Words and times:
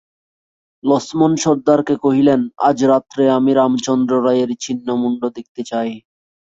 লছমন 0.83 1.31
সর্দারকে 1.35 1.95
কহিলেন, 2.03 2.41
আজ 2.59 2.77
রাত্রে 2.85 3.23
আমি 3.29 3.51
রামচন্দ্র 3.53 4.13
রায়ের 4.25 4.51
ছিন্ন 4.63 4.87
মুণ্ড 5.01 5.21
দেখিতে 5.35 5.61
চাই। 5.65 5.91